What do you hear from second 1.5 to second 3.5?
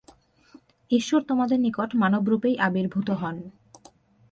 নিকট মানবরূপেই আবির্ভূত হন।